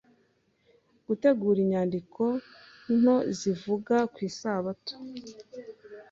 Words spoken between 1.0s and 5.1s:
gutegura inyandiko nto zivuga kw’Isabato